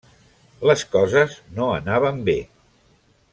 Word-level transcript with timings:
Les 0.69 0.83
coses 0.95 1.35
no 1.59 1.67
anaven 1.75 2.19
bé. 2.31 2.37